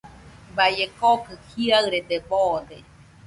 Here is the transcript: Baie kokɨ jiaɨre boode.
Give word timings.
Baie 0.55 0.85
kokɨ 0.99 1.31
jiaɨre 1.47 1.99
boode. 2.29 2.77